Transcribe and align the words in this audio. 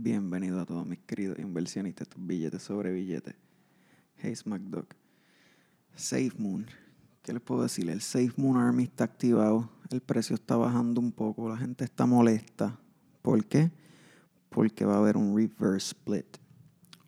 Bienvenido 0.00 0.60
a 0.60 0.64
todos 0.64 0.86
mis 0.86 1.00
queridos 1.00 1.40
inversionistas, 1.40 2.06
estos 2.06 2.24
billetes 2.24 2.62
sobre 2.62 2.92
billetes. 2.92 3.34
Hey 4.18 4.32
SmackDog. 4.36 4.86
SafeMoon. 5.96 6.66
¿Qué 7.20 7.32
les 7.32 7.42
puedo 7.42 7.64
decir? 7.64 7.90
El 7.90 8.00
SafeMoon 8.00 8.58
Army 8.58 8.84
está 8.84 9.02
activado. 9.02 9.68
El 9.90 10.00
precio 10.00 10.36
está 10.36 10.54
bajando 10.56 11.00
un 11.00 11.10
poco. 11.10 11.48
La 11.48 11.56
gente 11.56 11.84
está 11.84 12.06
molesta. 12.06 12.78
¿Por 13.22 13.44
qué? 13.46 13.72
Porque 14.50 14.84
va 14.84 14.94
a 14.94 14.98
haber 14.98 15.16
un 15.16 15.36
reverse 15.36 15.88
split. 15.88 16.36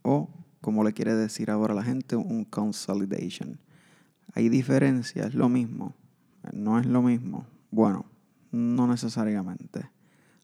O, 0.03 0.29
como 0.61 0.83
le 0.83 0.93
quiere 0.93 1.15
decir 1.15 1.49
ahora 1.49 1.75
la 1.75 1.85
gente, 1.85 2.17
un 2.17 2.45
consolidation. 2.45 3.61
Hay 4.35 4.49
diferencias, 4.49 5.29
es 5.29 5.35
lo 5.37 5.49
mismo. 5.49 5.95
No 6.53 6.81
es 6.81 6.87
lo 6.87 7.03
mismo. 7.03 7.47
Bueno, 7.71 8.05
no 8.51 8.89
necesariamente. 8.89 9.89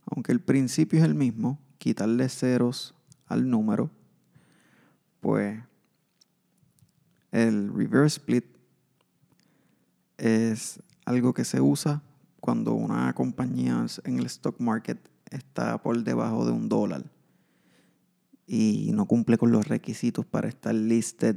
Aunque 0.04 0.30
el 0.30 0.38
principio 0.38 1.00
es 1.00 1.04
el 1.04 1.16
mismo, 1.16 1.58
quitarle 1.86 2.28
ceros 2.28 2.96
al 3.26 3.48
número, 3.48 3.92
pues 5.20 5.56
el 7.30 7.72
reverse 7.72 8.16
split 8.18 8.44
es 10.18 10.82
algo 11.04 11.32
que 11.32 11.44
se 11.44 11.60
usa 11.60 12.02
cuando 12.40 12.72
una 12.72 13.12
compañía 13.12 13.86
en 14.02 14.18
el 14.18 14.26
stock 14.26 14.58
market 14.58 14.98
está 15.30 15.80
por 15.80 16.02
debajo 16.02 16.44
de 16.44 16.50
un 16.50 16.68
dólar 16.68 17.04
y 18.48 18.90
no 18.92 19.06
cumple 19.06 19.38
con 19.38 19.52
los 19.52 19.68
requisitos 19.68 20.26
para 20.26 20.48
estar 20.48 20.74
listed 20.74 21.36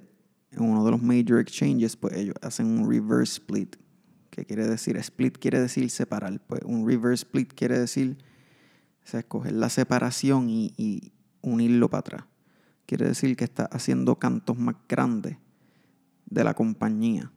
en 0.50 0.64
uno 0.64 0.84
de 0.84 0.90
los 0.90 1.04
major 1.04 1.40
exchanges, 1.40 1.96
pues 1.96 2.16
ellos 2.16 2.34
hacen 2.42 2.66
un 2.66 2.90
reverse 2.90 3.34
split. 3.34 3.76
¿Qué 4.32 4.46
quiere 4.46 4.66
decir? 4.66 4.98
Split 4.98 5.38
quiere 5.38 5.60
decir 5.62 5.88
separar. 5.92 6.42
Pues 6.48 6.62
un 6.66 6.88
reverse 6.88 7.26
split 7.26 7.54
quiere 7.54 7.78
decir 7.78 8.18
o 9.10 9.12
sea, 9.12 9.22
escoger 9.22 9.54
la 9.54 9.70
separación 9.70 10.52
y, 10.52 11.12
unirlo 11.42 11.90
para 11.90 12.00
atrás. 12.00 12.24
Quiere 12.86 13.08
decir 13.08 13.36
que 13.36 13.46
está 13.46 13.66
haciendo 13.66 14.20
cantos 14.20 14.56
más 14.56 14.76
grandes 14.88 15.38
de 16.28 16.44
la 16.44 16.54
compañía. 16.54 17.32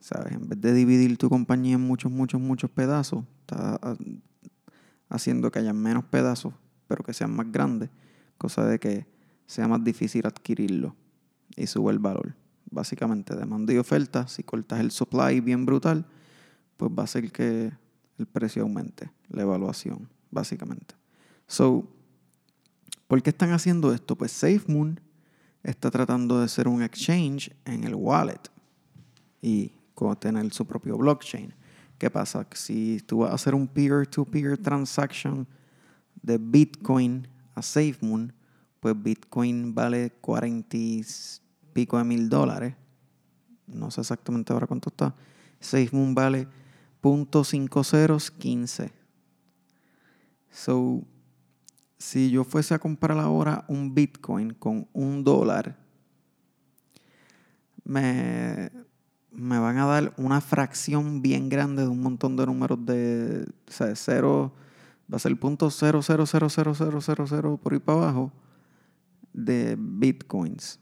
¿Sabes? 0.00 0.32
En 0.32 0.46
vez 0.46 0.60
de 0.60 0.74
dividir 0.74 1.16
tu 1.16 1.30
compañía 1.30 1.76
en 1.76 1.80
muchos, 1.80 2.12
muchos, 2.12 2.38
muchos 2.38 2.70
pedazos, 2.70 3.24
está 3.40 3.80
haciendo 5.08 5.50
que 5.50 5.60
haya 5.60 5.72
menos 5.72 6.04
pedazos, 6.04 6.52
pero 6.86 7.02
que 7.02 7.14
sean 7.14 7.34
más 7.34 7.50
grandes, 7.50 7.88
cosa 8.36 8.66
de 8.66 8.78
que 8.78 9.06
sea 9.46 9.68
más 9.68 9.82
difícil 9.82 10.26
adquirirlo 10.26 10.94
y 11.56 11.66
sube 11.66 11.92
el 11.92 11.98
valor. 11.98 12.34
Básicamente, 12.70 13.34
demanda 13.34 13.72
y 13.72 13.78
oferta, 13.78 14.28
si 14.28 14.42
cortas 14.42 14.80
el 14.80 14.90
supply 14.90 15.40
bien 15.40 15.64
brutal, 15.64 16.04
pues 16.76 16.92
va 16.92 17.02
a 17.02 17.04
hacer 17.04 17.32
que 17.32 17.72
el 18.18 18.26
precio 18.26 18.64
aumente, 18.64 19.10
la 19.30 19.42
evaluación 19.42 20.17
básicamente. 20.30 20.94
So, 21.46 21.88
¿por 23.06 23.22
qué 23.22 23.30
están 23.30 23.52
haciendo 23.52 23.92
esto? 23.92 24.16
Pues 24.16 24.32
SafeMoon 24.32 25.00
está 25.62 25.90
tratando 25.90 26.40
de 26.40 26.48
ser 26.48 26.68
un 26.68 26.82
exchange 26.82 27.50
en 27.64 27.84
el 27.84 27.94
wallet 27.94 28.50
y 29.40 29.72
tener 30.20 30.52
su 30.52 30.66
propio 30.66 30.96
blockchain. 30.96 31.52
¿Qué 31.98 32.10
pasa? 32.10 32.46
Si 32.54 33.00
tú 33.06 33.18
vas 33.18 33.32
a 33.32 33.34
hacer 33.34 33.54
un 33.54 33.66
peer-to-peer 33.66 34.56
transaction 34.58 35.46
de 36.22 36.38
Bitcoin 36.38 37.26
a 37.54 37.62
SafeMoon, 37.62 38.32
pues 38.80 38.94
Bitcoin 39.02 39.74
vale 39.74 40.12
40 40.20 40.76
y 40.76 41.04
pico 41.72 41.98
de 41.98 42.04
mil 42.04 42.28
dólares. 42.28 42.74
No 43.66 43.90
sé 43.90 44.00
exactamente 44.02 44.52
ahora 44.52 44.66
cuánto 44.66 44.90
está. 44.90 45.14
SafeMoon 45.60 46.14
vale 46.14 46.46
.5015. 47.02 48.97
So, 50.50 51.02
si 51.98 52.30
yo 52.30 52.44
fuese 52.44 52.74
a 52.74 52.78
comprar 52.78 53.18
ahora 53.18 53.64
un 53.68 53.94
Bitcoin 53.94 54.54
con 54.54 54.88
un 54.92 55.24
dólar, 55.24 55.76
me, 57.84 58.70
me 59.32 59.58
van 59.58 59.78
a 59.78 59.86
dar 59.86 60.14
una 60.16 60.40
fracción 60.40 61.22
bien 61.22 61.48
grande 61.48 61.82
de 61.82 61.88
un 61.88 62.00
montón 62.00 62.36
de 62.36 62.46
números 62.46 62.84
de, 62.84 63.46
o 63.66 63.94
cero, 63.94 64.52
va 65.12 65.16
a 65.16 65.18
ser 65.18 65.38
punto 65.38 65.70
cero, 65.70 66.02
cero, 66.02 66.24
cero, 66.26 66.48
cero, 66.48 66.74
cero, 66.74 67.00
cero, 67.00 67.26
cero 67.28 67.60
por 67.62 67.72
ahí 67.72 67.78
para 67.78 67.98
abajo 67.98 68.32
de 69.32 69.76
Bitcoins. 69.78 70.80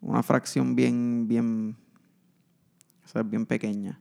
Una 0.00 0.22
fracción 0.22 0.76
bien, 0.76 1.26
bien, 1.26 1.76
o 3.04 3.08
sea, 3.08 3.22
bien 3.22 3.46
pequeña. 3.46 4.00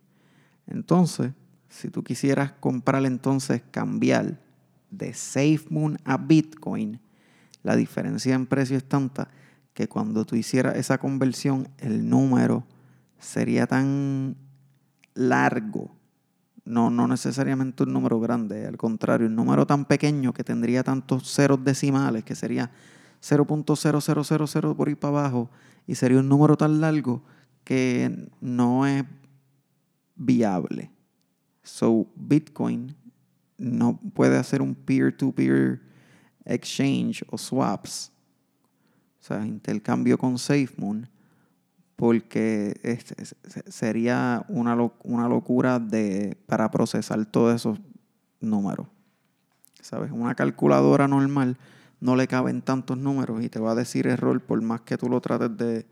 Entonces, 0.68 1.32
si 1.70 1.90
tú 1.90 2.04
quisieras 2.04 2.52
comprar 2.54 3.06
entonces, 3.06 3.62
cambiar 3.72 4.40
de 4.90 5.14
SafeMoon 5.14 5.98
a 6.06 6.18
Bitcoin, 6.18 7.00
la 7.64 7.76
diferencia 7.76 8.36
en 8.36 8.46
precio 8.46 8.78
es 8.78 8.88
tanta 8.88 9.30
que 9.74 9.88
cuando 9.88 10.26
tú 10.26 10.36
hicieras 10.36 10.76
esa 10.76 10.98
conversión, 10.98 11.68
el 11.78 12.10
número 12.10 12.64
sería 13.20 13.68
tan 13.68 14.36
largo, 15.14 15.92
no, 16.66 16.90
no 16.90 17.08
necesariamente 17.08 17.84
un 17.84 17.94
número 17.94 18.20
grande, 18.20 18.66
al 18.66 18.78
contrario, 18.78 19.28
un 19.28 19.36
número 19.36 19.66
tan 19.66 19.86
pequeño 19.86 20.34
que 20.34 20.44
tendría 20.44 20.84
tantos 20.84 21.32
ceros 21.34 21.64
decimales, 21.64 22.24
que 22.24 22.36
sería 22.36 22.72
0.0000 23.22 24.76
por 24.76 24.88
ahí 24.88 24.96
para 24.96 25.20
abajo, 25.20 25.50
y 25.86 25.96
sería 25.96 26.20
un 26.20 26.30
número 26.30 26.58
tan 26.58 26.82
largo 26.82 27.22
que 27.64 28.30
no 28.42 28.86
es 28.86 29.04
viable. 30.16 30.92
So, 31.64 32.08
Bitcoin 32.16 32.96
no 33.58 34.00
puede 34.14 34.38
hacer 34.38 34.62
un 34.62 34.76
peer-to-peer 34.76 35.82
exchange 36.46 37.24
o 37.30 37.38
swaps, 37.38 38.12
o 39.20 39.24
sea, 39.24 39.46
intercambio 39.46 40.18
con 40.18 40.38
SafeMoon, 40.38 41.10
porque 41.96 42.80
sería 43.68 44.46
una, 44.48 44.78
una 45.04 45.28
locura 45.28 45.80
de, 45.80 46.38
para 46.46 46.70
procesar 46.70 47.26
todos 47.26 47.56
esos 47.56 47.80
números. 48.40 48.88
¿Sabes? 49.82 50.12
Una 50.12 50.36
calculadora 50.36 51.08
normal 51.08 51.58
no 52.00 52.16
le 52.16 52.28
caben 52.28 52.62
tantos 52.62 52.98
números 52.98 53.44
y 53.44 53.50
te 53.50 53.60
va 53.60 53.72
a 53.72 53.76
decir 53.76 54.06
error 54.06 54.42
por 54.42 54.62
más 54.62 54.82
que 54.82 54.98
tú 54.98 55.10
lo 55.10 55.20
trates 55.22 55.58
de, 55.58 55.88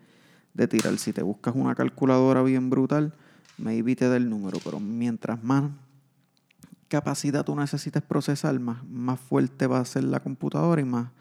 de 0.54 0.68
tirar. 0.68 0.98
Si 0.98 1.12
te 1.12 1.24
buscas 1.24 1.56
una 1.56 1.74
calculadora 1.74 2.44
bien 2.44 2.70
brutal, 2.70 3.14
maybe 3.58 3.96
te 3.96 4.08
da 4.08 4.18
el 4.18 4.30
número, 4.30 4.60
pero 4.64 4.80
mientras 4.80 5.44
más 5.44 5.72
capacidad 6.88 7.44
tú 7.44 7.56
necesitas 7.56 8.04
procesar, 8.04 8.60
más, 8.60 8.84
más 8.86 9.20
fuerte 9.20 9.68
va 9.68 9.80
a 9.80 9.86
ser 9.86 10.04
la 10.04 10.20
computadora 10.20 10.82
y 10.82 10.86
más 10.86 11.12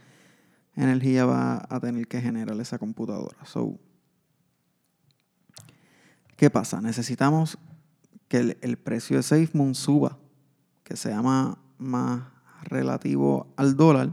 energía 0.76 1.24
va 1.24 1.66
a 1.68 1.80
tener 1.80 2.06
que 2.08 2.20
generar 2.20 2.58
esa 2.60 2.78
computadora. 2.78 3.36
So, 3.44 3.78
¿Qué 6.36 6.50
pasa? 6.50 6.80
Necesitamos 6.80 7.58
que 8.28 8.56
el, 8.60 8.76
precio 8.76 9.16
de 9.16 9.22
SafeMoon 9.22 9.74
suba, 9.74 10.18
que 10.82 10.96
sea 10.96 11.22
más, 11.22 11.56
más 11.78 12.24
relativo 12.62 13.52
al 13.56 13.76
dólar 13.76 14.12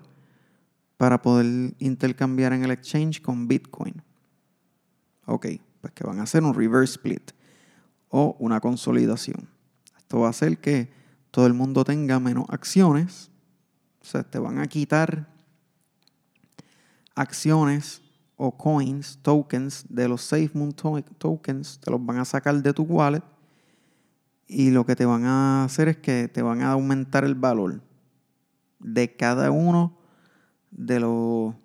para 0.97 1.22
poder 1.22 1.73
intercambiar 1.79 2.53
en 2.53 2.63
el 2.63 2.72
exchange 2.72 3.22
con 3.22 3.47
Bitcoin. 3.47 4.03
Ok, 5.25 5.47
pues 5.81 5.94
que 5.94 6.03
van 6.03 6.19
a 6.19 6.23
hacer 6.23 6.44
un 6.44 6.53
reverse 6.53 6.94
split 6.94 7.31
o 8.09 8.35
una 8.40 8.59
consolidación. 8.59 9.50
Esto 9.97 10.19
va 10.19 10.28
a 10.28 10.31
hacer 10.31 10.59
que 10.59 10.91
todo 11.31 11.47
el 11.47 11.53
mundo 11.53 11.83
tenga 11.83 12.19
menos 12.19 12.45
acciones. 12.49 13.31
O 14.01 14.05
sea, 14.05 14.23
te 14.23 14.37
van 14.39 14.59
a 14.59 14.67
quitar 14.67 15.27
acciones 17.15 18.01
o 18.35 18.57
coins, 18.57 19.19
tokens 19.21 19.85
de 19.89 20.07
los 20.07 20.21
SafeMoon 20.21 20.73
tokens, 20.73 21.79
te 21.79 21.91
los 21.91 22.03
van 22.03 22.17
a 22.17 22.25
sacar 22.25 22.61
de 22.61 22.73
tu 22.73 22.83
wallet 22.83 23.23
y 24.47 24.71
lo 24.71 24.85
que 24.85 24.95
te 24.95 25.05
van 25.05 25.23
a 25.23 25.63
hacer 25.63 25.87
es 25.87 25.97
que 25.97 26.27
te 26.27 26.41
van 26.41 26.61
a 26.61 26.71
aumentar 26.71 27.23
el 27.23 27.35
valor 27.35 27.81
de 28.79 29.15
cada 29.15 29.51
uno 29.51 29.97
de 30.72 30.99
los 30.99 31.55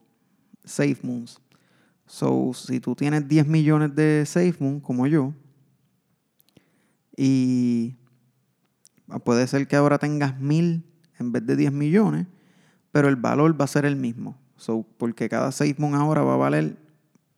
SafeMoons. 0.64 1.40
So, 2.06 2.52
si 2.54 2.78
tú 2.78 2.94
tienes 2.94 3.26
10 3.26 3.48
millones 3.48 3.94
de 3.96 4.24
SafeMoon, 4.24 4.78
como 4.78 5.08
yo, 5.08 5.32
y 7.16 7.96
Puede 9.24 9.46
ser 9.46 9.68
que 9.68 9.76
ahora 9.76 9.98
tengas 9.98 10.38
mil 10.38 10.84
en 11.18 11.32
vez 11.32 11.46
de 11.46 11.56
10 11.56 11.72
millones, 11.72 12.26
pero 12.90 13.08
el 13.08 13.16
valor 13.16 13.58
va 13.58 13.64
a 13.64 13.68
ser 13.68 13.84
el 13.84 13.96
mismo. 13.96 14.36
porque 14.98 15.28
cada 15.28 15.52
SafeMoon 15.52 15.94
ahora 15.94 16.22
va 16.22 16.34
a 16.34 16.38
valer 16.38 16.76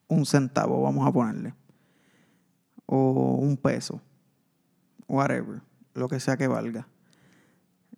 un 0.06 0.24
centavo, 0.24 0.82
vamos 0.82 1.06
a 1.06 1.12
ponerle. 1.12 1.54
O 2.86 3.38
un 3.40 3.56
peso. 3.56 4.00
Whatever. 5.08 5.60
Lo 5.94 6.08
que 6.08 6.20
sea 6.20 6.36
que 6.36 6.46
valga. 6.46 6.88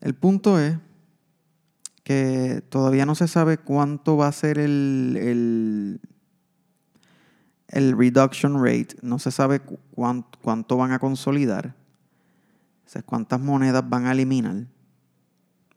El 0.00 0.14
punto 0.14 0.58
es 0.58 0.78
que 2.02 2.62
todavía 2.70 3.06
no 3.06 3.14
se 3.14 3.28
sabe 3.28 3.58
cuánto 3.58 4.16
va 4.16 4.26
a 4.26 4.32
ser 4.32 4.58
el, 4.58 5.16
el, 5.20 6.00
el 7.68 7.96
reduction 7.96 8.64
rate. 8.64 8.96
No 9.02 9.18
se 9.18 9.30
sabe 9.30 9.60
cuánto, 9.60 10.38
cuánto 10.42 10.76
van 10.76 10.92
a 10.92 10.98
consolidar 10.98 11.76
sea, 12.90 13.02
cuántas 13.02 13.40
monedas 13.40 13.88
van 13.88 14.06
a 14.06 14.12
eliminar, 14.12 14.66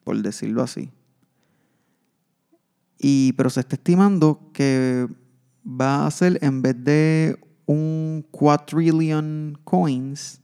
por 0.04 0.20
decirlo 0.24 0.64
así. 0.64 0.90
Y, 2.98 3.34
pero 3.34 3.52
se 3.52 3.60
está 3.60 3.76
estimando 3.76 4.50
que 4.52 5.08
va 5.64 6.08
a 6.08 6.12
ser 6.12 6.40
en 6.42 6.64
vez 6.64 6.84
de 6.84 7.38
un 7.68 8.26
quadrillion 8.32 9.60
coins 9.64 10.42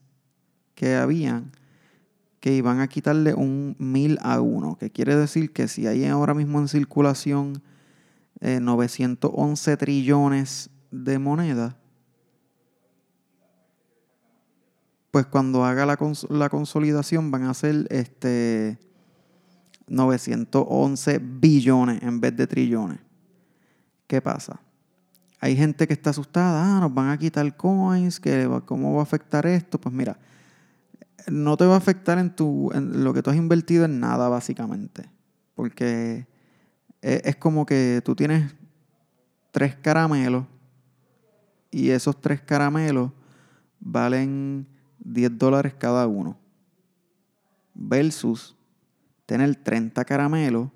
que 0.75 0.95
habían, 0.95 1.53
que 2.39 2.53
iban 2.53 2.81
a 2.81 2.87
quitarle 2.87 3.33
un 3.33 3.75
mil 3.79 4.19
a 4.21 4.39
uno, 4.39 4.77
que 4.77 4.91
quiere 4.91 5.15
decir 5.15 5.51
que 5.51 5.67
si 5.67 5.87
hay 5.87 6.05
ahora 6.05 6.35
mismo 6.35 6.59
en 6.59 6.67
circulación 6.67 7.63
911 8.41 9.71
eh, 9.71 9.77
trillones 9.77 10.69
de 10.91 11.17
moneda, 11.17 11.78
pues 15.11 15.25
cuando 15.25 15.65
haga 15.65 15.85
la, 15.85 15.97
la, 16.29 16.49
consolidación 16.49 17.31
van 17.31 17.43
a 17.43 17.53
ser 17.53 17.87
este 17.89 18.77
911 19.87 21.19
billones 21.19 22.01
en 22.03 22.21
vez 22.21 22.35
de 22.35 22.47
trillones. 22.47 22.99
¿Qué 24.07 24.21
pasa? 24.21 24.59
Hay 25.39 25.55
gente 25.55 25.87
que 25.87 25.93
está 25.93 26.09
asustada, 26.09 26.77
ah, 26.77 26.79
nos 26.81 26.93
van 26.93 27.09
a 27.09 27.17
quitar 27.17 27.55
coins, 27.55 28.21
¿cómo 28.65 28.93
va 28.93 28.99
a 28.99 29.03
afectar 29.03 29.45
esto? 29.45 29.79
Pues 29.79 29.95
mira, 29.95 30.17
no 31.27 31.57
te 31.57 31.65
va 31.65 31.75
a 31.75 31.77
afectar 31.77 32.17
en, 32.17 32.35
tu, 32.35 32.71
en 32.73 33.03
lo 33.03 33.13
que 33.13 33.23
tú 33.23 33.29
has 33.29 33.37
invertido 33.37 33.85
en 33.85 33.99
nada, 33.99 34.29
básicamente. 34.29 35.09
Porque 35.55 36.27
e, 37.01 37.21
es 37.23 37.35
como 37.37 37.65
que 37.65 38.01
tú 38.03 38.15
tienes 38.15 38.53
tres 39.51 39.75
caramelos 39.75 40.45
y 41.71 41.89
esos 41.89 42.19
tres 42.19 42.41
caramelos 42.41 43.11
valen 43.79 44.67
10 44.99 45.37
dólares 45.37 45.73
cada 45.77 46.07
uno. 46.07 46.37
Versus 47.73 48.55
tener 49.25 49.55
30 49.55 50.03
caramelos 50.05 50.69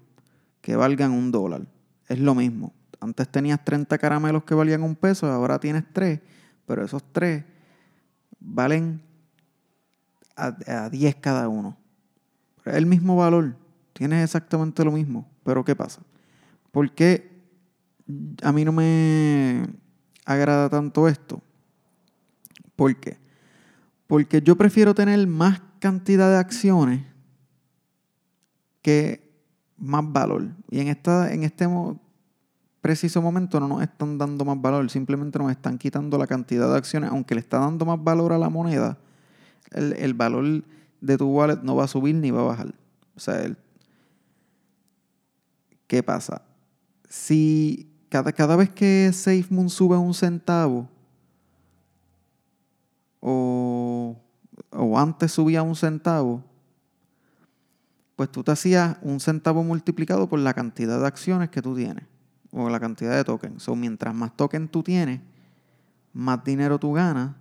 que 0.62 0.76
valgan 0.76 1.12
un 1.12 1.32
dólar. 1.32 1.68
Es 2.08 2.20
lo 2.20 2.36
mismo. 2.36 2.74
Antes 3.00 3.28
tenías 3.28 3.64
30 3.66 3.98
caramelos 3.98 4.44
que 4.44 4.56
valían 4.56 4.82
un 4.82 4.96
peso, 4.96 5.30
ahora 5.30 5.60
tienes 5.60 5.84
3, 5.92 6.22
pero 6.66 6.86
esos 6.86 7.04
3 7.12 7.44
valen 8.40 9.02
a, 10.36 10.90
10 10.90 11.16
cada 11.16 11.50
uno. 11.50 11.76
Es 12.66 12.76
el 12.76 12.86
mismo 12.86 13.18
valor, 13.18 13.56
tienes 13.92 14.24
exactamente 14.24 14.86
lo 14.86 14.92
mismo, 14.92 15.30
pero 15.44 15.66
¿qué 15.66 15.76
pasa? 15.76 16.02
¿Por 16.72 16.92
qué 16.92 17.30
a 18.42 18.52
mí 18.54 18.64
no 18.64 18.72
me 18.72 19.68
agrada 20.26 20.70
tanto 20.70 21.08
esto? 21.08 21.42
¿Por 22.76 22.96
qué? 22.96 23.18
Porque 24.14 24.44
yo 24.44 24.56
prefiero 24.56 24.94
tener 24.94 25.26
más 25.26 25.60
cantidad 25.80 26.30
de 26.30 26.38
acciones 26.38 27.02
que 28.84 29.28
más 29.76 30.04
valor. 30.06 30.50
Y 30.70 30.82
en, 30.82 30.90
esta, 30.90 31.34
en 31.34 31.42
este 31.42 31.68
preciso 32.80 33.24
momento 33.24 33.60
no 33.60 33.68
nos 33.68 33.82
están 33.82 34.20
dando 34.20 34.46
más 34.46 34.62
valor, 34.62 34.88
simplemente 34.92 35.40
nos 35.40 35.50
están 35.50 35.80
quitando 35.80 36.20
la 36.20 36.28
cantidad 36.28 36.70
de 36.70 36.78
acciones, 36.78 37.10
aunque 37.10 37.34
le 37.34 37.42
está 37.42 37.58
dando 37.58 37.86
más 37.86 38.04
valor 38.04 38.34
a 38.34 38.38
la 38.38 38.50
moneda, 38.50 39.00
el, 39.72 40.14
valor 40.14 40.64
de 41.02 41.18
tu 41.18 41.26
wallet 41.26 41.64
no 41.64 41.76
va 41.76 41.86
a 41.86 41.88
subir 41.88 42.14
ni 42.14 42.30
va 42.30 42.42
a 42.42 42.44
bajar. 42.44 42.76
O 43.16 43.20
sea, 43.20 43.52
¿qué 45.88 46.04
pasa? 46.04 46.44
Si 47.10 47.92
cada, 48.10 48.32
cada 48.32 48.56
vez 48.58 48.70
que 48.70 49.10
SafeMoon 49.12 49.72
sube 49.72 49.98
un 49.98 50.14
centavo, 50.14 50.88
o, 53.26 54.18
o 54.72 55.00
antes 55.00 55.32
subía 55.32 55.64
un 55.64 55.78
centavo, 55.78 56.44
pues 58.18 58.30
tú 58.30 58.44
te 58.44 58.52
hacías 58.52 58.98
un 59.02 59.22
centavo 59.22 59.64
multiplicado 59.64 60.28
por 60.28 60.40
la 60.40 60.54
cantidad 60.54 61.00
de 61.00 61.08
acciones 61.08 61.50
que 61.50 61.62
tú 61.62 61.74
tienes 61.74 62.04
o 62.52 62.70
la 62.70 62.82
cantidad 62.82 63.16
de 63.16 63.24
tokens. 63.24 63.68
O 63.70 63.76
mientras 63.78 64.14
más 64.14 64.36
tokens 64.36 64.70
tú 64.70 64.84
tienes, 64.84 65.22
más 66.12 66.44
dinero 66.44 66.78
tú 66.80 66.92
ganas 66.92 67.34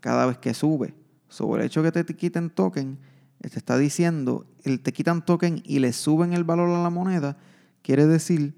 cada 0.00 0.24
vez 0.24 0.38
que 0.38 0.54
sube. 0.54 0.94
Sobre 1.28 1.62
el 1.62 1.66
hecho 1.66 1.82
que 1.82 1.92
te 1.92 2.04
quiten 2.16 2.48
token, 2.48 2.98
te 3.38 3.58
está 3.58 3.76
diciendo, 3.76 4.46
el 4.64 4.80
te 4.80 4.94
quitan 4.94 5.22
token 5.22 5.62
y 5.66 5.80
le 5.80 5.92
suben 5.92 6.32
el 6.32 6.44
valor 6.44 6.70
a 6.70 6.82
la 6.82 6.90
moneda, 6.90 7.36
quiere 7.82 8.06
decir 8.06 8.54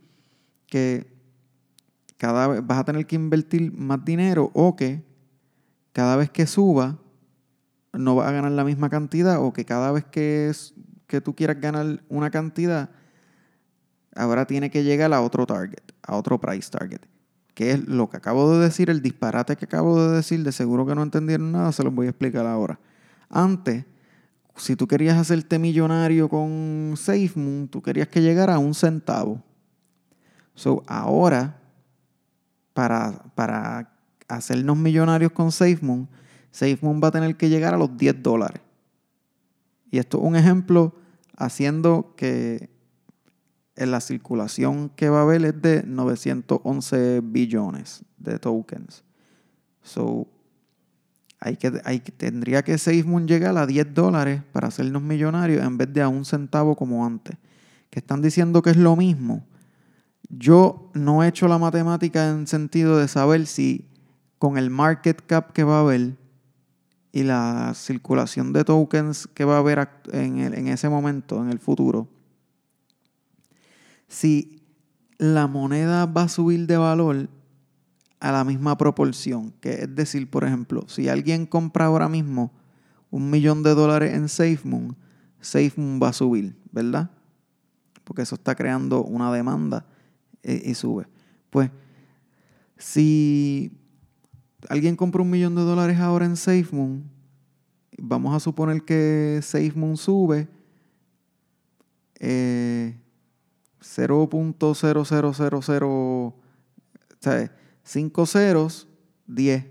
que 0.69 1.13
cada 2.19 2.47
vez 2.47 2.67
vas 2.67 2.79
a 2.79 2.85
tener 2.85 3.05
que 3.07 3.17
invertir 3.17 3.73
más 3.73 4.05
dinero 4.05 4.53
o 4.55 4.77
que 4.77 5.08
cada 5.99 6.15
vez 6.15 6.31
que 6.31 6.47
suba 6.47 6.97
no 7.93 8.15
vas 8.15 8.29
a 8.29 8.31
ganar 8.31 8.53
la 8.53 8.63
misma 8.63 8.89
cantidad 8.89 9.43
o 9.43 9.53
que 9.53 9.65
cada 9.65 9.91
vez 9.91 10.05
que, 10.05 10.53
que 11.09 11.21
tú 11.21 11.35
quieras 11.35 11.61
ganar 11.61 12.05
una 12.09 12.31
cantidad, 12.31 12.91
ahora 14.15 14.47
tiene 14.47 14.71
que 14.71 14.85
llegar 14.85 15.13
a 15.13 15.21
otro 15.21 15.45
target, 15.45 15.83
a 16.03 16.15
otro 16.15 16.39
price 16.39 16.71
target 16.71 17.01
que 17.53 17.73
es 17.73 17.89
lo 17.89 18.09
que 18.09 18.17
acabo 18.17 18.53
de 18.53 18.61
decir, 18.61 18.91
el 18.91 19.03
disparate 19.03 19.57
que 19.57 19.65
acabo 19.65 20.01
de 20.01 20.15
decir, 20.19 20.45
de 20.45 20.53
seguro 20.53 20.87
que 20.87 20.95
no 20.95 21.03
entendieron 21.03 21.51
nada, 21.51 21.73
se 21.73 21.83
los 21.83 21.93
voy 21.93 22.07
a 22.07 22.11
explicar 22.11 22.47
ahora. 22.47 22.79
Antes, 23.29 23.85
si 24.55 24.77
tú 24.77 24.87
querías 24.87 25.19
hacerte 25.19 25.59
millonario 25.59 26.29
con 26.29 26.95
SafeMoon, 26.97 27.67
tú 27.67 27.83
querías 27.83 28.07
que 28.07 28.23
llegara 28.23 28.55
a 28.55 28.59
un 28.61 28.73
centavo. 28.73 29.43
So, 30.55 30.85
ahora, 30.87 31.59
para, 32.73 33.25
para 33.35 33.98
hacernos 34.29 34.77
millonarios 34.77 35.33
con 35.33 35.51
SafeMoon, 35.51 36.09
SafeMoon 36.51 37.01
va 37.03 37.09
a 37.09 37.13
tener 37.13 37.37
que 37.37 37.49
llegar 37.49 37.75
a 37.75 37.79
los 37.79 37.97
10 37.97 38.23
dólares. 38.23 38.63
Y 39.91 39.99
esto 39.99 40.19
es 40.19 40.25
un 40.25 40.37
ejemplo 40.37 40.95
haciendo 41.37 42.15
que 42.17 42.71
en 43.77 43.91
la 43.91 44.01
circulación 44.01 44.91
que 44.91 45.09
va 45.09 45.21
a 45.21 45.23
haber 45.23 45.45
es 45.45 45.63
de 45.63 45.85
911 45.87 47.21
billones 47.23 48.05
de 48.19 48.39
tokens. 48.39 49.05
So, 49.83 50.27
hay 51.41 51.57
que, 51.57 51.81
hay, 51.85 52.01
tendría 52.01 52.63
que 52.63 52.77
SafeMoon 52.77 53.29
llegar 53.29 53.57
a 53.57 53.67
10 53.67 53.95
dólares 53.95 54.43
para 54.53 54.69
hacernos 54.69 55.03
millonarios 55.03 55.65
en 55.65 55.79
vez 55.79 55.93
de 55.93 56.03
a 56.03 56.09
un 56.09 56.25
centavo 56.25 56.75
como 56.75 57.07
antes. 57.07 57.37
Que 57.91 58.01
están 58.01 58.21
diciendo 58.21 58.61
que 58.61 58.71
es 58.71 58.77
lo 58.77 58.97
mismo. 58.97 59.47
Yo 60.29 60.91
no 60.93 61.23
he 61.23 61.29
hecho 61.29 61.49
la 61.49 61.59
matemática 61.59 62.29
en 62.29 62.47
sentido 62.47 62.99
de 62.99 63.09
saber 63.09 63.47
si 63.47 63.89
con 64.39 64.59
el 64.59 64.71
market 64.71 65.25
cap 65.27 65.53
que 65.53 65.65
va 65.65 65.79
a 65.79 65.81
haber 65.81 66.17
y 67.13 67.23
la 67.25 67.73
circulación 67.75 68.53
de 68.53 68.65
tokens 68.65 69.27
que 69.27 69.45
va 69.45 69.57
a 69.57 69.59
haber 69.59 69.89
en, 70.13 70.69
ese 70.69 70.89
momento, 70.89 71.43
en 71.43 71.51
el 71.51 71.59
futuro, 71.59 72.09
si 74.07 74.63
la 75.19 75.47
moneda 75.47 76.07
va 76.07 76.23
a 76.23 76.29
subir 76.29 76.67
de 76.67 76.77
valor 76.77 77.29
a 78.21 78.33
la 78.33 78.45
misma 78.45 78.77
proporción. 78.77 79.53
Que 79.61 79.83
es 79.83 79.95
decir, 79.95 80.31
por 80.31 80.45
ejemplo, 80.45 80.85
si 80.89 81.09
alguien 81.09 81.47
compra 81.47 81.87
ahora 81.87 82.09
mismo 82.09 82.53
un 83.11 83.31
millón 83.31 83.63
de 83.63 83.75
dólares 83.75 84.15
en 84.15 84.29
SafeMoon, 84.29 84.97
SafeMoon 85.41 86.01
va 86.03 86.09
a 86.09 86.13
subir, 86.13 86.57
¿verdad? 86.73 87.11
Porque 88.05 88.23
eso 88.23 88.35
está 88.35 88.55
creando 88.55 89.03
una 89.03 89.33
demanda 89.33 89.87
eh, 90.43 90.63
y, 90.65 90.75
sube. 90.75 91.09
Pues, 91.51 91.71
si 92.77 93.73
alguien 94.69 94.97
compra 94.97 95.23
un 95.23 95.31
millón 95.31 95.55
de 95.55 95.63
dólares 95.63 95.99
ahora 95.99 96.27
en 96.27 96.37
SafeMoon, 96.37 97.05
vamos 97.99 98.35
a 98.35 98.41
suponer 98.41 98.83
que 98.83 99.41
SafeMoon 99.43 99.97
sube. 99.97 100.49
Eh, 102.21 102.97
0.0000, 103.81 105.83
o 105.87 106.35
sea, 107.21 107.53
5 107.85 108.27
ceros, 108.27 108.89
10. 109.27 109.67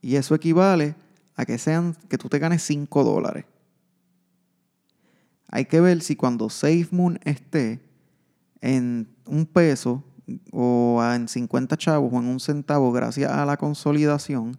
Y 0.00 0.16
eso 0.16 0.34
equivale 0.34 0.96
a 1.36 1.46
que 1.46 1.58
sean 1.58 1.96
que 2.08 2.18
tú 2.18 2.28
te 2.28 2.38
ganes 2.38 2.62
5 2.62 3.04
dólares. 3.04 3.44
Hay 5.48 5.64
que 5.64 5.80
ver 5.80 6.02
si 6.02 6.16
cuando 6.16 6.50
SafeMoon 6.50 7.20
esté 7.24 7.80
en 8.60 9.08
un 9.24 9.46
peso 9.46 10.04
o 10.52 11.02
en 11.14 11.28
50 11.28 11.76
chavos 11.76 12.12
o 12.12 12.18
en 12.18 12.26
un 12.26 12.40
centavo 12.40 12.92
gracias 12.92 13.30
a 13.30 13.44
la 13.44 13.56
consolidación, 13.56 14.58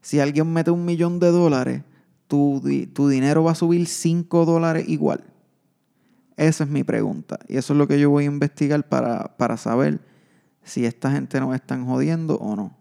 si 0.00 0.20
alguien 0.20 0.52
mete 0.52 0.70
un 0.70 0.84
millón 0.84 1.18
de 1.18 1.30
dólares, 1.30 1.82
tu, 2.28 2.62
tu 2.92 3.08
dinero 3.08 3.44
va 3.44 3.52
a 3.52 3.54
subir 3.54 3.86
5 3.86 4.44
dólares 4.44 4.88
igual. 4.88 5.24
Esa 6.38 6.62
es 6.62 6.70
mi 6.70 6.84
pregunta. 6.84 7.40
Y 7.48 7.56
eso 7.56 7.72
es 7.72 7.78
lo 7.78 7.88
que 7.88 7.98
yo 7.98 8.10
voy 8.10 8.22
a 8.22 8.28
investigar 8.28 8.88
para, 8.88 9.56
saber 9.56 10.00
si 10.62 10.86
esta 10.86 11.10
gente 11.10 11.40
nos 11.40 11.52
están 11.52 11.84
jodiendo 11.84 12.36
o 12.36 12.54
no 12.54 12.78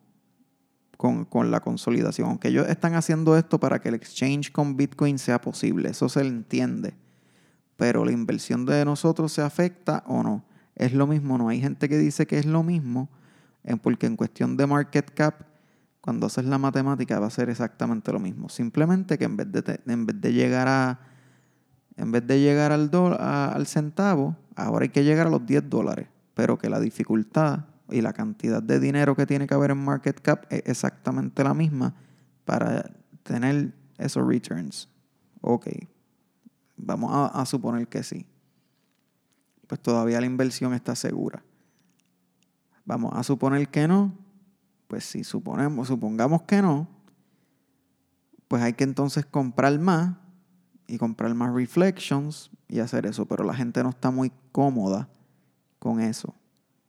con, 0.95 1.49
la 1.49 1.59
consolidación. 1.59 2.29
Aunque 2.29 2.49
ellos 2.49 2.69
están 2.69 2.93
haciendo 2.93 3.35
esto 3.35 3.59
para 3.59 3.79
que 3.79 3.89
el 3.89 3.95
exchange 3.95 4.51
con 4.51 4.77
Bitcoin 4.77 5.17
sea 5.17 5.41
posible. 5.41 5.89
Eso 5.89 6.07
se 6.07 6.21
entiende. 6.21 6.93
Pero 7.77 8.05
la 8.05 8.11
inversión 8.11 8.63
de 8.65 8.85
nosotros 8.85 9.33
se 9.33 9.41
afecta 9.41 10.03
o 10.05 10.21
no. 10.21 10.45
Es 10.77 10.93
lo 10.93 11.07
mismo. 11.07 11.37
No 11.37 11.49
hay 11.49 11.59
gente 11.59 11.89
que 11.89 11.97
dice 11.97 12.25
que 12.25 12.39
es 12.39 12.45
lo 12.45 12.63
mismo. 12.63 13.09
Porque 13.81 14.05
en 14.05 14.15
cuestión 14.15 14.55
de 14.55 14.65
market 14.65 15.13
cap, 15.13 15.41
cuando 15.99 16.27
haces 16.27 16.45
la 16.45 16.57
matemática 16.57 17.19
va 17.19 17.27
a 17.27 17.31
ser 17.31 17.49
exactamente 17.49 18.13
lo 18.13 18.19
mismo. 18.19 18.47
Simplemente 18.47 19.17
que 19.17 19.25
en 19.25 19.35
vez 19.35 19.51
de, 19.51 19.81
en 19.85 20.05
vez 20.05 20.21
de 20.21 20.31
llegar 20.31 20.69
a 20.69 20.99
en 21.97 22.11
vez 22.11 22.25
de 22.25 22.39
llegar 22.39 22.71
al, 22.71 22.89
al 23.19 23.67
centavo, 23.67 24.37
ahora 24.55 24.83
hay 24.83 24.89
que 24.89 25.03
llegar 25.03 25.27
a 25.27 25.29
los 25.31 25.45
10 25.45 25.69
dólares. 25.69 26.07
Pero 26.35 26.57
que 26.57 26.69
la 26.69 26.79
dificultad 26.79 27.65
y 27.89 28.01
la 28.01 28.13
cantidad 28.13 28.61
de 28.61 28.79
dinero 28.79 29.15
que 29.15 29.25
tiene 29.25 29.47
que 29.47 29.53
haber 29.53 29.71
en 29.71 29.83
market 29.83 30.21
cap 30.21 30.45
es 30.49 30.61
exactamente 30.65 31.43
la 31.43 31.55
misma 31.55 31.95
para 32.45 32.89
tener 33.23 33.73
esos 33.97 34.25
returns. 34.25 34.89
Ok, 35.41 35.67
vamos 36.75 37.31
a, 37.33 37.45
suponer 37.45 37.87
que 37.87 38.03
sí. 38.03 38.25
Pues 39.67 39.81
todavía 39.81 40.19
la 40.21 40.25
inversión 40.25 40.73
está 40.73 40.95
segura. 40.95 41.43
Vamos 42.85 43.11
a 43.13 43.23
suponer 43.23 43.67
que 43.67 43.87
no. 43.87 44.13
Pues 44.87 45.03
si 45.03 45.25
suponemos, 45.25 45.89
supongamos 45.89 46.43
que 46.43 46.61
no, 46.61 46.87
pues 48.47 48.63
hay 48.63 48.71
que 48.71 48.85
entonces 48.85 49.25
comprar 49.25 49.77
más 49.77 50.15
y 50.87 50.97
comprar 50.97 51.33
más 51.33 51.53
reflections 51.53 52.49
y 52.69 52.79
hacer 52.79 53.05
eso. 53.05 53.25
Pero 53.25 53.43
la 53.43 53.53
gente 53.53 53.83
no 53.83 53.89
está 53.89 54.09
muy 54.09 54.31
cómoda 54.53 55.09
con 55.79 55.99
eso. 55.99 56.33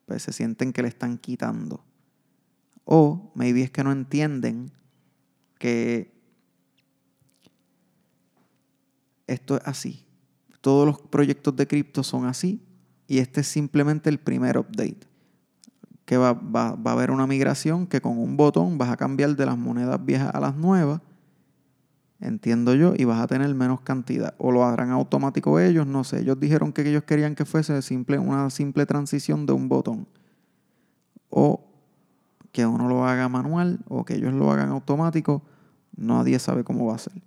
Pues 0.06 0.22
se 0.22 0.32
sienten 0.32 0.72
que 0.72 0.82
le 0.82 0.88
están 0.88 1.18
quitando. 1.18 1.84
O 2.84 3.32
maybe 3.34 3.62
es 3.62 3.72
que 3.72 3.82
no 3.82 3.90
entienden 3.90 4.70
que 5.58 6.16
esto 9.26 9.56
es 9.56 9.62
así. 9.66 10.06
Todos 10.60 10.86
los 10.86 11.00
proyectos 11.00 11.56
de 11.56 11.66
cripto 11.66 12.04
son 12.04 12.26
así 12.26 12.67
y 13.08 13.18
este 13.18 13.40
es 13.40 13.48
simplemente 13.48 14.10
el 14.10 14.18
primer 14.18 14.58
update. 14.58 15.00
Que 16.04 16.18
va, 16.18 16.34
va, 16.34 16.76
a 16.84 16.92
haber 16.92 17.10
una 17.10 17.26
migración 17.26 17.86
que 17.86 18.00
con 18.00 18.18
un 18.18 18.36
botón 18.36 18.78
vas 18.78 18.90
a 18.90 18.96
cambiar 18.96 19.34
de 19.34 19.46
las 19.46 19.58
monedas 19.58 20.04
viejas 20.04 20.34
a 20.34 20.40
las 20.40 20.54
nuevas, 20.54 21.00
entiendo 22.20 22.74
yo, 22.74 22.92
y 22.96 23.04
vas 23.04 23.20
a 23.20 23.26
tener 23.26 23.52
menos 23.54 23.80
cantidad. 23.80 24.34
O 24.38 24.52
lo 24.52 24.64
harán 24.64 24.90
automático 24.90 25.58
ellos, 25.58 25.86
no 25.86 26.04
sé. 26.04 26.20
Ellos 26.20 26.38
dijeron 26.38 26.72
que 26.72 26.88
ellos 26.88 27.04
querían 27.04 27.34
que 27.34 27.46
fuese 27.46 27.80
simple, 27.82 28.18
una 28.18 28.50
simple 28.50 28.84
transición 28.84 29.46
de 29.46 29.54
un 29.54 29.68
botón. 29.68 30.06
O 31.30 31.64
que 32.52 32.66
uno 32.66 32.88
lo 32.88 33.06
haga 33.06 33.28
manual 33.28 33.80
o 33.88 34.04
que 34.04 34.16
ellos 34.16 34.34
lo 34.34 34.50
hagan 34.50 34.68
automático. 34.68 35.42
Nadie 35.96 36.38
sabe 36.38 36.62
cómo 36.62 36.86
va 36.86 36.96
a 36.96 36.98
ser. 36.98 37.22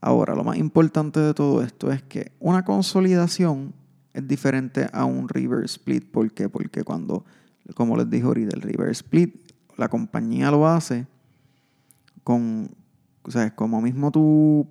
Ahora, 0.00 0.34
lo 0.34 0.44
más 0.44 0.56
importante 0.56 1.18
de 1.18 1.34
todo 1.34 1.62
esto 1.62 1.90
es 1.90 2.02
que 2.02 2.32
una 2.38 2.64
consolidación 2.64 3.72
es 4.16 4.26
diferente 4.26 4.88
a 4.92 5.04
un 5.04 5.28
reverse 5.28 5.76
split. 5.76 6.10
¿Por 6.10 6.32
qué? 6.32 6.48
Porque 6.48 6.82
cuando, 6.82 7.24
como 7.74 7.98
les 7.98 8.08
dije 8.08 8.24
ahorita, 8.24 8.56
el 8.56 8.62
reverse 8.62 8.92
split, 8.92 9.52
la 9.76 9.88
compañía 9.88 10.50
lo 10.50 10.66
hace 10.66 11.06
con, 12.24 12.70
o 13.22 13.30
sea, 13.30 13.54
como 13.54 13.82
mismo 13.82 14.10
tú 14.10 14.66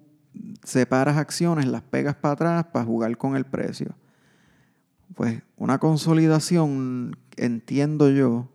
separas 0.63 1.17
acciones, 1.17 1.67
las 1.67 1.83
pegas 1.83 2.15
para 2.15 2.33
atrás 2.33 2.65
para 2.73 2.85
jugar 2.85 3.15
con 3.17 3.35
el 3.35 3.45
precio. 3.45 3.95
Pues 5.13 5.43
una 5.57 5.77
consolidación, 5.77 7.15
entiendo 7.37 8.09
yo, 8.09 8.49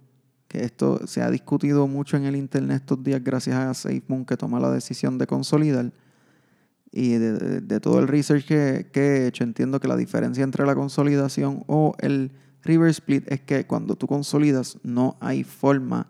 que 0.49 0.64
esto 0.64 1.06
se 1.06 1.23
ha 1.23 1.30
discutido 1.30 1.87
mucho 1.87 2.16
en 2.16 2.25
el 2.25 2.35
internet 2.35 2.78
estos 2.80 3.04
días 3.04 3.23
gracias 3.23 3.54
a 3.54 3.73
SafeMoon 3.73 4.25
que 4.25 4.37
toma 4.37 4.59
la 4.59 4.73
decisión 4.73 5.16
de 5.18 5.28
consolidar 5.28 5.92
y 6.92 7.12
de, 7.12 7.80
todo 7.80 8.00
el 8.00 8.09
research 8.09 8.44
que, 8.47 8.88
he 8.92 9.26
hecho, 9.26 9.44
entiendo 9.44 9.78
que 9.78 9.87
la 9.87 9.97
diferencia 9.97 10.42
entre 10.42 10.66
la 10.66 10.75
consolidación 10.75 11.62
o 11.68 11.94
el 12.00 12.32
reverse 12.62 12.99
split 12.99 13.30
es 13.30 13.40
que 13.40 13.66
cuando 13.66 13.94
tú 13.94 14.06
consolidas 14.06 14.78
no 14.82 15.16
hay 15.20 15.44
forma 15.44 16.09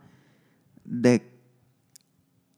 de 0.85 1.23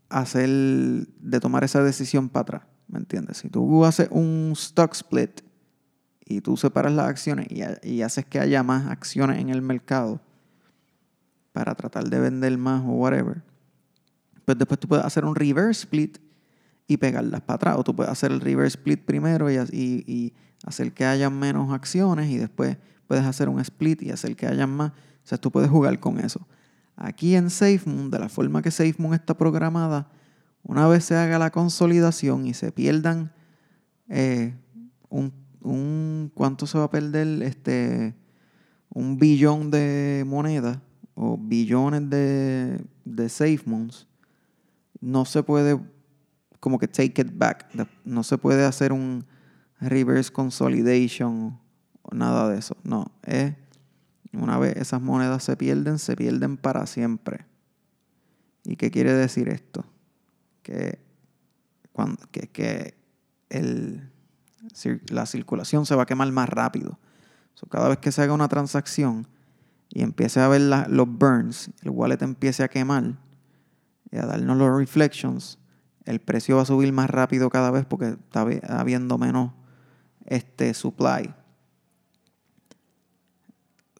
hacer, 0.08 0.48
de 0.48 1.40
tomar 1.40 1.64
esa 1.64 1.82
decisión 1.82 2.28
para 2.28 2.42
atrás. 2.42 2.62
¿Me 2.86 2.98
entiendes? 2.98 3.38
Si 3.38 3.48
tú 3.48 3.84
haces 3.84 4.08
un 4.10 4.52
stock 4.54 4.92
split 4.94 5.40
y 6.24 6.40
tú 6.42 6.56
separas 6.56 6.92
las 6.92 7.08
acciones 7.08 7.46
y, 7.50 7.62
y 7.88 8.02
haces 8.02 8.24
que 8.24 8.38
haya 8.38 8.62
más 8.62 8.86
acciones 8.86 9.40
en 9.40 9.48
el 9.48 9.62
mercado 9.62 10.20
para 11.52 11.74
tratar 11.74 12.08
de 12.08 12.20
vender 12.20 12.56
más 12.56 12.82
o 12.82 12.92
whatever, 12.92 13.42
pues 14.44 14.58
después 14.58 14.78
tú 14.78 14.86
puedes 14.86 15.04
hacer 15.04 15.24
un 15.24 15.34
reverse 15.34 15.80
split 15.80 16.18
y 16.92 16.96
pegarlas 16.96 17.40
para 17.42 17.56
atrás. 17.56 17.76
O 17.78 17.84
tú 17.84 17.94
puedes 17.94 18.10
hacer 18.10 18.32
el 18.32 18.40
reverse 18.40 18.78
split 18.78 19.04
primero 19.04 19.50
y, 19.50 20.32
hacer 20.64 20.92
que 20.92 21.04
haya 21.04 21.28
menos 21.28 21.72
acciones 21.72 22.30
y 22.30 22.38
después 22.38 22.76
puedes 23.08 23.24
hacer 23.24 23.48
un 23.48 23.58
split 23.60 24.02
y 24.02 24.10
hacer 24.10 24.36
que 24.36 24.46
haya 24.46 24.66
más. 24.66 24.92
O 24.92 25.24
sea, 25.24 25.38
tú 25.38 25.50
puedes 25.50 25.70
jugar 25.70 25.98
con 25.98 26.20
eso. 26.20 26.46
Aquí 26.94 27.34
en 27.34 27.50
SafeMoon, 27.50 28.10
de 28.10 28.18
la 28.18 28.28
forma 28.28 28.62
que 28.62 28.70
SafeMoon 28.70 29.14
está 29.14 29.36
programada, 29.36 30.08
una 30.62 30.86
vez 30.86 31.04
se 31.04 31.16
haga 31.16 31.38
la 31.38 31.50
consolidación 31.50 32.46
y 32.46 32.54
se 32.54 32.70
pierdan 32.70 33.32
eh, 34.08 34.54
un, 35.08 35.32
un, 35.60 36.30
¿cuánto 36.34 36.66
se 36.66 36.78
va 36.78 36.84
a 36.84 36.90
perder? 36.90 37.42
Este, 37.42 38.14
un 38.88 39.18
billón 39.18 39.70
de 39.70 40.24
monedas 40.26 40.78
o 41.14 41.36
billones 41.36 42.08
de, 42.08 42.84
de 43.04 43.28
SafeMoons, 43.28 44.06
no 45.00 45.24
se 45.24 45.42
puede 45.42 45.78
como 46.62 46.78
que 46.78 46.86
take 46.86 47.20
it 47.22 47.32
back. 47.34 47.66
No 48.04 48.22
se 48.22 48.38
puede 48.38 48.64
hacer 48.64 48.92
un 48.92 49.26
reverse 49.80 50.30
consolidation 50.30 51.58
o 52.02 52.14
nada 52.14 52.48
de 52.48 52.60
eso. 52.60 52.76
No, 52.84 53.10
es 53.24 53.54
una 54.32 54.60
vez 54.60 54.76
esas 54.76 55.02
monedas 55.02 55.42
se 55.42 55.56
pierden, 55.56 55.98
se 55.98 56.14
pierden 56.14 56.56
para 56.56 56.86
siempre. 56.86 57.46
¿Y 58.62 58.76
qué 58.76 58.92
quiere 58.92 59.12
decir 59.12 59.48
esto? 59.48 59.84
Que, 60.62 61.00
cuando, 61.92 62.22
que, 62.30 62.94
el, 63.50 64.08
la 65.08 65.26
circulación 65.26 65.84
se 65.84 65.96
va 65.96 66.04
a 66.04 66.06
quemar 66.06 66.30
más 66.30 66.48
rápido. 66.48 66.96
cada 67.70 67.88
vez 67.88 67.98
que 67.98 68.12
se 68.12 68.22
haga 68.22 68.34
una 68.34 68.46
transacción 68.46 69.26
y 69.88 70.02
empiece 70.02 70.38
a 70.38 70.46
ver 70.46 70.60
los 70.60 71.08
burns, 71.08 71.72
el 71.82 71.90
wallet 71.90 72.22
empiece 72.22 72.62
a 72.62 72.68
quemar 72.68 73.18
y 74.12 74.18
a 74.18 74.26
darnos 74.26 74.56
los 74.56 74.78
reflections, 74.78 75.58
el 76.04 76.20
precio 76.20 76.56
va 76.56 76.62
a 76.62 76.66
subir 76.66 76.92
más 76.92 77.10
rápido 77.10 77.50
cada 77.50 77.70
vez 77.70 77.84
porque 77.84 78.08
está 78.08 78.46
habiendo 78.68 79.18
menos 79.18 79.52
este 80.26 80.74
supply. 80.74 81.34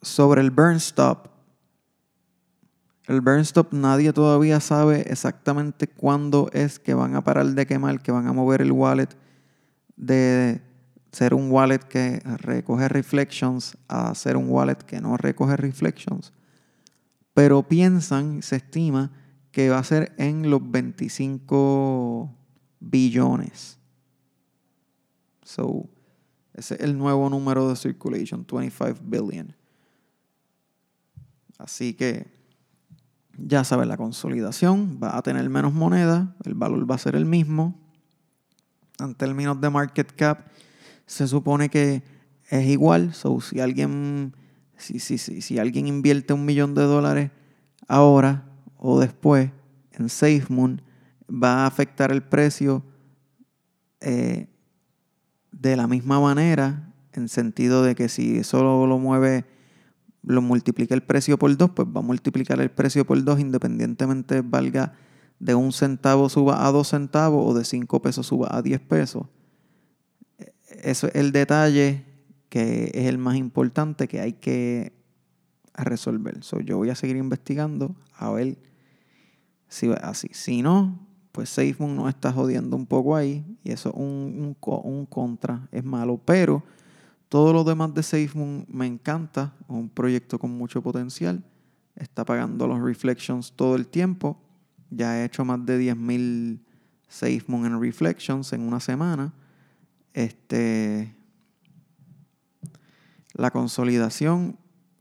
Sobre 0.00 0.40
el 0.40 0.50
burn 0.50 0.76
stop, 0.76 1.28
el 3.06 3.20
burn 3.20 3.40
stop 3.40 3.72
nadie 3.72 4.12
todavía 4.12 4.60
sabe 4.60 5.02
exactamente 5.02 5.86
cuándo 5.86 6.50
es 6.52 6.78
que 6.78 6.94
van 6.94 7.14
a 7.14 7.22
parar 7.22 7.46
de 7.46 7.66
quemar, 7.66 8.00
que 8.00 8.12
van 8.12 8.26
a 8.26 8.32
mover 8.32 8.62
el 8.62 8.72
wallet 8.72 9.08
de 9.96 10.60
ser 11.12 11.34
un 11.34 11.50
wallet 11.50 11.80
que 11.80 12.20
recoge 12.38 12.88
reflections 12.88 13.76
a 13.86 14.14
ser 14.14 14.36
un 14.36 14.48
wallet 14.48 14.78
que 14.78 15.00
no 15.00 15.16
recoge 15.16 15.56
reflections. 15.56 16.32
Pero 17.34 17.62
piensan, 17.62 18.42
se 18.42 18.56
estima, 18.56 19.10
que 19.52 19.68
va 19.68 19.78
a 19.78 19.84
ser 19.84 20.14
en 20.16 20.50
los 20.50 20.68
25 20.68 22.34
billones. 22.80 23.78
So, 25.44 25.88
ese 26.54 26.74
es 26.74 26.80
el 26.80 26.96
nuevo 26.96 27.28
número 27.28 27.68
de 27.68 27.76
circulation, 27.76 28.46
25 28.50 29.00
billion. 29.04 29.54
Así 31.58 31.94
que 31.94 32.26
ya 33.36 33.62
sabes, 33.64 33.86
la 33.86 33.96
consolidación 33.96 34.98
va 35.02 35.16
a 35.16 35.22
tener 35.22 35.48
menos 35.48 35.72
moneda, 35.72 36.34
el 36.44 36.54
valor 36.54 36.90
va 36.90 36.94
a 36.94 36.98
ser 36.98 37.14
el 37.14 37.26
mismo. 37.26 37.78
En 38.98 39.14
términos 39.14 39.60
de 39.60 39.70
market 39.70 40.12
cap, 40.14 40.48
se 41.06 41.28
supone 41.28 41.68
que 41.68 42.02
es 42.48 42.66
igual. 42.66 43.12
So, 43.14 43.40
si 43.40 43.60
alguien, 43.60 44.34
si, 44.76 44.98
si, 44.98 45.18
si, 45.18 45.42
si 45.42 45.58
alguien 45.58 45.86
invierte 45.86 46.32
un 46.32 46.44
millón 46.44 46.74
de 46.74 46.82
dólares 46.82 47.30
ahora, 47.88 48.51
o 48.84 48.98
después 48.98 49.48
en 49.92 50.08
SafeMoon 50.08 50.82
va 51.30 51.62
a 51.62 51.66
afectar 51.66 52.10
el 52.10 52.20
precio 52.20 52.82
eh, 54.00 54.48
de 55.52 55.76
la 55.76 55.86
misma 55.86 56.18
manera, 56.18 56.92
en 57.12 57.28
sentido 57.28 57.84
de 57.84 57.94
que 57.94 58.08
si 58.08 58.38
eso 58.38 58.60
lo, 58.84 58.98
mueve, 58.98 59.44
lo 60.24 60.42
multiplica 60.42 60.96
el 60.96 61.02
precio 61.04 61.38
por 61.38 61.56
dos, 61.56 61.70
pues 61.70 61.86
va 61.86 62.00
a 62.00 62.02
multiplicar 62.02 62.60
el 62.60 62.72
precio 62.72 63.06
por 63.06 63.22
dos 63.22 63.38
independientemente 63.38 64.40
valga 64.40 64.94
de 65.38 65.54
un 65.54 65.72
centavo 65.72 66.28
suba 66.28 66.66
a 66.66 66.72
dos 66.72 66.88
centavos 66.88 67.48
o 67.48 67.56
de 67.56 67.64
cinco 67.64 68.02
pesos 68.02 68.26
suba 68.26 68.48
a 68.50 68.62
diez 68.62 68.80
pesos. 68.80 69.26
Eso 70.82 71.06
es 71.06 71.14
el 71.14 71.30
detalle 71.30 72.04
que 72.48 72.90
es 72.94 73.06
el 73.06 73.18
más 73.18 73.36
importante 73.36 74.08
que 74.08 74.20
hay 74.20 74.32
que 74.32 74.92
resolver. 75.74 76.40
yo 76.64 76.78
voy 76.78 76.90
a 76.90 76.96
seguir 76.96 77.16
investigando 77.16 77.94
a 78.14 78.32
ver 78.32 78.71
si 79.72 79.90
así. 80.02 80.28
Si 80.32 80.60
no, 80.60 80.98
pues 81.32 81.48
SafeMoon 81.48 81.96
nos 81.96 82.10
está 82.10 82.30
jodiendo 82.30 82.76
un 82.76 82.84
poco 82.84 83.16
ahí 83.16 83.44
y 83.64 83.72
eso 83.72 83.88
es 83.88 83.94
un, 83.96 84.54
un, 84.60 85.06
contra, 85.06 85.66
es 85.72 85.82
malo. 85.82 86.20
Pero 86.22 86.62
todo 87.30 87.54
lo 87.54 87.64
demás 87.64 87.94
de 87.94 88.02
SafeMoon 88.02 88.66
me 88.68 88.86
encanta, 88.86 89.54
es 89.62 89.70
un 89.70 89.88
proyecto 89.88 90.38
con 90.38 90.50
mucho 90.50 90.82
potencial. 90.82 91.42
Está 91.96 92.24
pagando 92.24 92.66
los 92.68 92.82
reflections 92.82 93.52
todo 93.52 93.74
el 93.76 93.86
tiempo. 93.88 94.38
Ya 94.90 95.18
he 95.18 95.24
hecho 95.24 95.42
más 95.42 95.64
de 95.64 95.94
10.000 95.94 96.60
SafeMoon 97.08 97.64
en 97.64 97.80
reflections 97.80 98.52
en 98.52 98.60
una 98.60 98.78
semana. 98.78 99.32
Este, 100.12 101.14
La 103.32 103.50
consolidación 103.50 104.58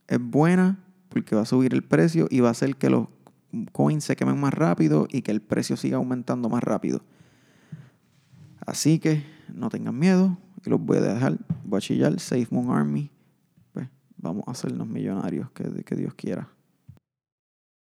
es 0.07 0.19
buena 0.21 0.79
porque 1.09 1.35
va 1.35 1.41
a 1.41 1.45
subir 1.45 1.73
el 1.73 1.83
precio 1.83 2.27
y 2.29 2.39
va 2.39 2.47
a 2.47 2.51
hacer 2.51 2.77
que 2.77 2.89
los 2.89 3.09
coins 3.71 4.03
se 4.03 4.15
quemen 4.15 4.39
más 4.39 4.53
rápido 4.53 5.07
y 5.09 5.21
que 5.21 5.31
el 5.31 5.41
precio 5.41 5.77
siga 5.77 5.97
aumentando 5.97 6.49
más 6.49 6.63
rápido. 6.63 7.01
Así 8.65 8.99
que 8.99 9.23
no 9.53 9.69
tengan 9.69 9.97
miedo 9.97 10.37
y 10.65 10.69
los 10.69 10.79
voy 10.79 10.97
a 10.97 11.01
dejar. 11.01 11.37
Voy 11.63 11.77
a 11.77 11.81
chillar. 11.81 12.19
Safe 12.19 12.47
Moon 12.51 12.69
Army. 12.69 13.09
Pues 13.73 13.87
vamos 14.17 14.43
a 14.47 14.51
hacernos 14.51 14.87
millonarios, 14.87 15.51
que, 15.51 15.83
que 15.83 15.95
Dios 15.95 16.13
quiera. 16.13 16.47